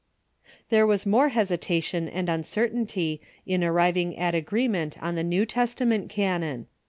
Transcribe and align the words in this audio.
There 0.69 0.87
was 0.87 1.05
more 1.05 1.29
hesitation 1.29 2.09
and 2.09 2.27
uncertainty 2.27 3.21
in 3.45 3.63
arriving 3.63 4.17
at 4.17 4.33
agreement 4.33 4.97
on 4.99 5.13
the 5.13 5.23
New 5.23 5.45
Testament 5.45 6.09
canon. 6.09 6.65